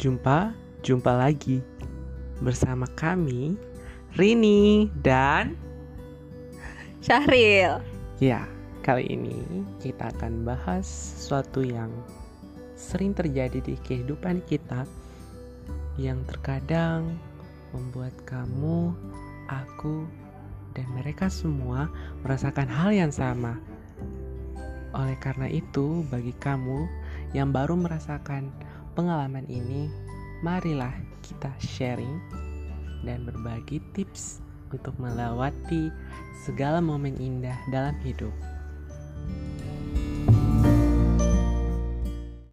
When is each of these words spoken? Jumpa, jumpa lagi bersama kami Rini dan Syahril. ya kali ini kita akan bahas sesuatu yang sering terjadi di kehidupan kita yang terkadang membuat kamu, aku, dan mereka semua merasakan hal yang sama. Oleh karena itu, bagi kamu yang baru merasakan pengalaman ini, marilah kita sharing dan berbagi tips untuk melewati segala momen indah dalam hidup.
Jumpa, 0.00 0.56
jumpa 0.80 1.12
lagi 1.12 1.60
bersama 2.40 2.88
kami 2.96 3.52
Rini 4.16 4.88
dan 4.96 5.52
Syahril. 7.04 7.84
ya 8.16 8.48
kali 8.80 9.12
ini 9.12 9.44
kita 9.76 10.08
akan 10.16 10.48
bahas 10.48 10.88
sesuatu 10.88 11.60
yang 11.60 11.92
sering 12.80 13.12
terjadi 13.12 13.60
di 13.60 13.76
kehidupan 13.76 14.40
kita 14.48 14.88
yang 16.00 16.24
terkadang 16.24 17.20
membuat 17.76 18.16
kamu, 18.24 18.96
aku, 19.52 20.08
dan 20.72 20.88
mereka 20.96 21.28
semua 21.28 21.92
merasakan 22.24 22.72
hal 22.72 22.96
yang 22.96 23.12
sama. 23.12 23.60
Oleh 24.96 25.20
karena 25.20 25.44
itu, 25.52 26.08
bagi 26.08 26.32
kamu 26.40 26.88
yang 27.36 27.52
baru 27.52 27.76
merasakan 27.76 28.48
pengalaman 28.94 29.46
ini, 29.46 29.90
marilah 30.40 30.92
kita 31.22 31.50
sharing 31.60 32.18
dan 33.04 33.24
berbagi 33.24 33.80
tips 33.96 34.44
untuk 34.70 34.94
melewati 35.00 35.90
segala 36.46 36.78
momen 36.78 37.16
indah 37.18 37.56
dalam 37.74 37.96
hidup. 38.02 38.32